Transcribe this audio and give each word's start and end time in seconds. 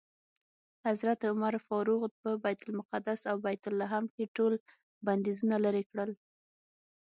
حضرت 0.87 1.19
عمر 1.31 1.53
فاروق 1.67 2.03
په 2.21 2.29
بیت 2.43 2.61
المقدس 2.65 3.19
او 3.29 3.35
بیت 3.45 3.63
لحم 3.79 4.03
کې 4.15 4.23
ټول 4.35 4.53
بندیزونه 5.05 5.55
لرې 5.65 5.83
کړل. 5.89 6.11